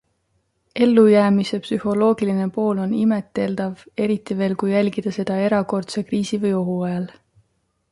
[0.85, 7.09] Ellujäämise psühholoogiline pool on imeteldav, eriti veel, kui jälgida seda erakordse kriisi või ohu ajal.